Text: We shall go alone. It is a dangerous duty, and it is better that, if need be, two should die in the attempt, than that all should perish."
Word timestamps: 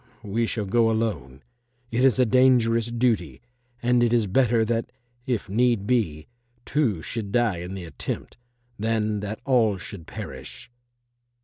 We 0.23 0.47
shall 0.47 0.65
go 0.65 0.89
alone. 0.89 1.43
It 1.91 2.03
is 2.03 2.17
a 2.17 2.25
dangerous 2.25 2.87
duty, 2.87 3.39
and 3.83 4.01
it 4.01 4.11
is 4.11 4.25
better 4.25 4.65
that, 4.65 4.91
if 5.27 5.47
need 5.47 5.85
be, 5.85 6.25
two 6.65 7.03
should 7.03 7.31
die 7.31 7.57
in 7.57 7.75
the 7.75 7.85
attempt, 7.85 8.37
than 8.79 9.19
that 9.19 9.41
all 9.45 9.77
should 9.77 10.07
perish." 10.07 10.71